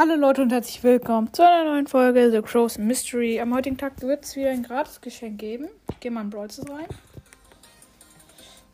[0.00, 3.40] Hallo Leute und herzlich willkommen zu einer neuen Folge The Crow's Mystery.
[3.40, 5.68] Am heutigen Tag wird es wieder ein Gratis-Geschenk geben.
[5.90, 6.86] Ich gehe mal in Brawl rein.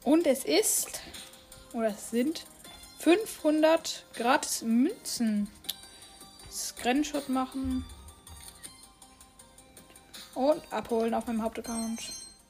[0.03, 1.01] Und es ist,
[1.73, 2.45] oder es sind
[2.99, 5.49] 500 gratis Münzen.
[6.53, 7.87] Screenshot machen.
[10.35, 12.03] Und abholen auf meinem Hauptaccount.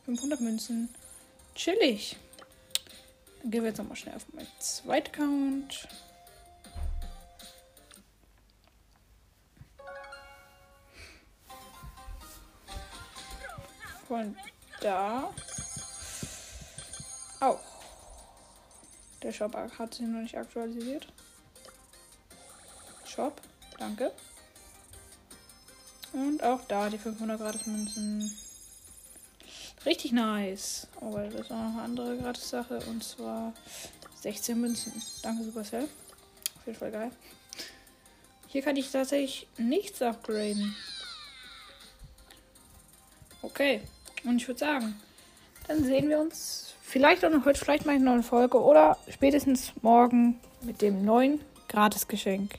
[0.06, 0.88] 500 Münzen.
[1.54, 2.16] Chillig.
[3.40, 5.86] Dann gehen wir jetzt nochmal schnell auf meinen zweiten Account.
[14.06, 14.36] Von
[14.80, 15.32] da
[17.40, 17.60] auch.
[19.22, 21.06] Der Shop hat sich noch nicht aktualisiert.
[23.06, 23.40] Shop,
[23.78, 24.12] danke.
[26.12, 28.36] Und auch da die 500 gratis Münzen.
[29.86, 30.86] Richtig nice.
[31.00, 32.78] Oh, das ist auch noch eine andere gratis Sache.
[32.86, 33.54] Und zwar
[34.20, 35.02] 16 Münzen.
[35.22, 35.84] Danke, Supercell.
[35.84, 37.10] Auf jeden Fall geil.
[38.48, 40.76] Hier kann ich tatsächlich nichts upgraden.
[43.42, 43.82] Okay.
[44.24, 44.94] Und ich würde sagen,
[45.68, 48.96] dann sehen wir uns vielleicht auch noch heute, vielleicht mal in einer neuen Folge oder
[49.10, 52.52] spätestens morgen mit dem neuen Gratisgeschenk.